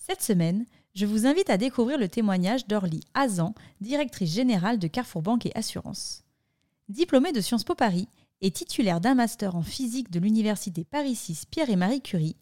[0.00, 0.64] Cette semaine,
[0.94, 5.54] je vous invite à découvrir le témoignage d'Orly Azan, directrice générale de Carrefour Banque et
[5.54, 6.24] Assurance.
[6.88, 8.08] Diplômée de Sciences Po Paris
[8.40, 12.36] et titulaire d'un master en physique de l'université Paris 6 Pierre et Marie Curie,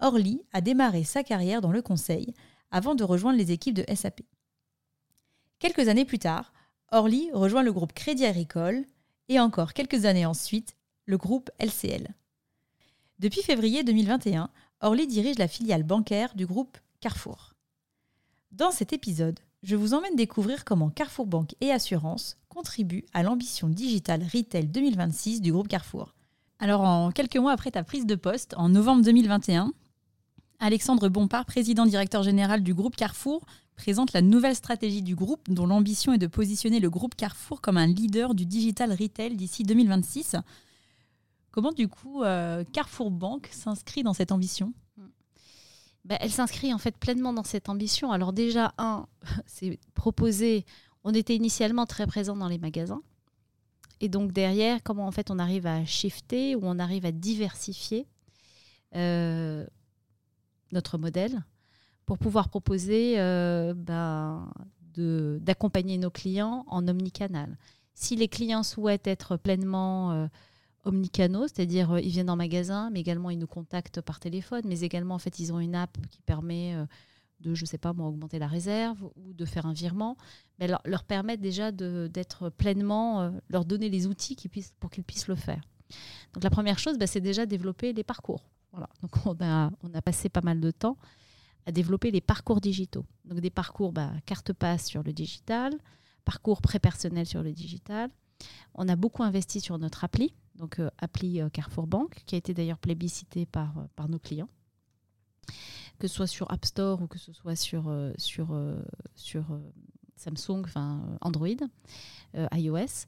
[0.00, 2.32] Orly a démarré sa carrière dans le conseil
[2.70, 4.22] avant de rejoindre les équipes de SAP.
[5.58, 6.54] Quelques années plus tard,
[6.92, 8.86] Orly rejoint le groupe Crédit Agricole
[9.28, 12.08] et encore quelques années ensuite, le groupe LCL.
[13.18, 14.48] Depuis février 2021,
[14.80, 17.54] Orly dirige la filiale bancaire du groupe Carrefour.
[18.52, 23.68] Dans cet épisode, je vous emmène découvrir comment Carrefour Banque et Assurance contribuent à l'ambition
[23.68, 26.14] digitale Retail 2026 du groupe Carrefour.
[26.60, 29.72] Alors en quelques mois après ta prise de poste, en novembre 2021,
[30.60, 35.66] Alexandre Bompard, président directeur général du groupe Carrefour, présente la nouvelle stratégie du groupe dont
[35.66, 40.36] l'ambition est de positionner le groupe Carrefour comme un leader du digital retail d'ici 2026.
[41.50, 44.72] Comment du coup euh, Carrefour Banque s'inscrit dans cette ambition?
[46.04, 48.12] Ben, Elle s'inscrit en fait pleinement dans cette ambition.
[48.12, 49.06] Alors déjà, un,
[49.46, 50.64] c'est proposer,
[51.04, 53.02] on était initialement très présent dans les magasins.
[54.00, 58.06] Et donc derrière, comment en fait on arrive à shifter ou on arrive à diversifier
[58.96, 59.64] euh,
[60.72, 61.44] notre modèle
[62.04, 64.52] pour pouvoir proposer euh, ben,
[64.96, 67.56] d'accompagner nos clients en omnicanal.
[67.94, 70.28] Si les clients souhaitent être pleinement
[70.84, 74.80] omnicano, c'est-à-dire euh, ils viennent en magasin, mais également ils nous contactent par téléphone, mais
[74.80, 76.86] également en fait ils ont une app qui permet euh,
[77.40, 80.16] de, je sais pas moi, augmenter la réserve ou de faire un virement,
[80.58, 84.36] mais leur, leur permettre déjà d'être pleinement, euh, leur donner les outils
[84.80, 85.62] pour qu'ils puissent le faire.
[86.32, 88.48] Donc la première chose, bah, c'est déjà développer les parcours.
[88.72, 88.88] Voilà.
[89.02, 90.96] Donc on a, on a passé pas mal de temps
[91.66, 93.04] à développer les parcours digitaux.
[93.24, 95.74] Donc des parcours bah, carte passe sur le digital,
[96.24, 98.10] parcours pré-personnel sur le digital.
[98.74, 102.38] On a beaucoup investi sur notre appli, donc euh, appli euh, Carrefour Bank, qui a
[102.38, 104.48] été d'ailleurs plébiscité par, euh, par nos clients,
[105.98, 108.56] que ce soit sur App Store ou que ce soit sur, sur,
[109.14, 109.44] sur
[110.16, 111.48] Samsung, enfin Android,
[112.52, 113.06] iOS.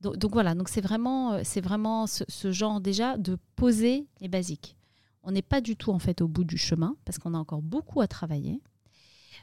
[0.00, 4.76] Donc, voilà, donc c'est vraiment, c'est vraiment ce, ce, genre déjà de poser les basiques.
[5.22, 7.60] On n'est pas du tout en fait au bout du chemin parce qu'on a encore
[7.60, 8.62] beaucoup à travailler.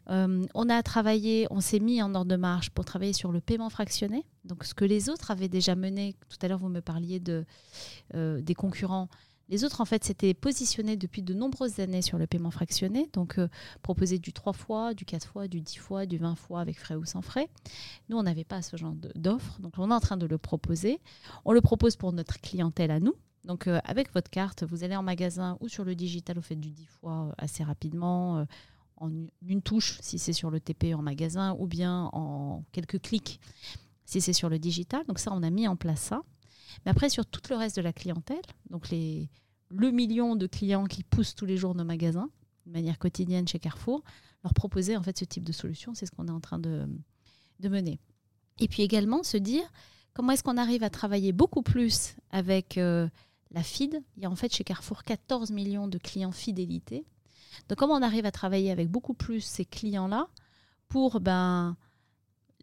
[0.09, 3.41] Euh, on a travaillé, on s'est mis en ordre de marche pour travailler sur le
[3.41, 4.25] paiement fractionné.
[4.45, 7.45] Donc, ce que les autres avaient déjà mené, tout à l'heure, vous me parliez de,
[8.15, 9.09] euh, des concurrents.
[9.49, 13.37] Les autres, en fait, s'étaient positionnés depuis de nombreuses années sur le paiement fractionné, donc
[13.39, 13.47] euh,
[13.81, 16.95] proposer du 3 fois, du 4 fois, du 10 fois, du 20 fois avec frais
[16.95, 17.47] ou sans frais.
[18.09, 20.99] Nous, on n'avait pas ce genre d'offre, donc on est en train de le proposer.
[21.45, 23.15] On le propose pour notre clientèle à nous.
[23.45, 26.71] Donc, avec votre carte, vous allez en magasin ou sur le digital, vous faites du
[26.71, 28.45] 10 fois assez rapidement
[28.97, 29.11] en
[29.45, 33.39] une touche si c'est sur le TP en magasin ou bien en quelques clics
[34.05, 35.05] si c'est sur le digital.
[35.07, 36.23] Donc ça, on a mis en place ça.
[36.85, 39.29] Mais après, sur tout le reste de la clientèle, donc les,
[39.69, 42.29] le million de clients qui poussent tous les jours nos magasins
[42.65, 44.03] de manière quotidienne chez Carrefour,
[44.43, 46.87] leur proposer en fait ce type de solution, c'est ce qu'on est en train de,
[47.59, 47.99] de mener.
[48.59, 49.63] Et puis également se dire
[50.13, 53.07] comment est-ce qu'on arrive à travailler beaucoup plus avec euh,
[53.51, 54.01] la FID.
[54.17, 57.05] Il y a en fait chez Carrefour 14 millions de clients fidélité
[57.69, 60.27] donc comment on arrive à travailler avec beaucoup plus ces clients-là
[60.89, 61.75] pour ben,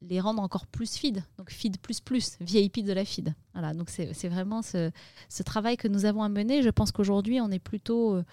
[0.09, 3.35] les rendre encore plus feed, donc feed plus plus, VIP de la feed.
[3.53, 4.91] Voilà, donc c'est vraiment ce,
[5.45, 6.63] travail que nous avons à mener.
[6.63, 8.25] Je pense qu'aujourd'hui, on est plutôt euh,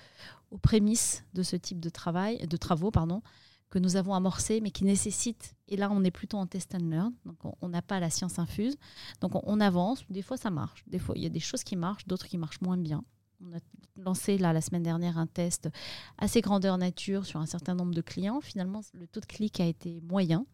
[0.51, 3.21] aux prémices de ce type de travail, de travaux, pardon,
[3.69, 6.89] que nous avons amorcés, mais qui nécessitent, et là on est plutôt en test and
[6.89, 8.75] learn, donc on n'a pas la science infuse,
[9.21, 11.63] donc on, on, avance, des fois ça marche, des fois il y a des choses
[11.63, 13.05] qui marchent, d'autres qui marchent moins bien.
[13.43, 13.59] On a
[13.97, 15.69] lancé là, la semaine dernière un test
[16.17, 18.41] assez grandeur nature sur un certain nombre de clients.
[18.41, 20.45] Finalement, le taux de clic a été moyen.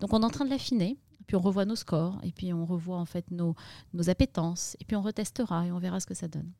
[0.00, 0.98] Donc on est en train de l'affiner.
[1.26, 3.56] Puis on revoit nos scores et puis on revoit en fait nos,
[3.92, 6.52] nos appétences et puis on retestera et on verra ce que ça donne.